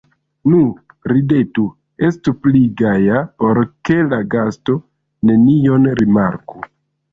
[0.51, 0.59] Nu,
[1.11, 1.65] ridetu,
[2.07, 3.61] estu pli gaja, por
[3.91, 4.79] ke la gasto
[5.33, 6.69] nenion rimarku!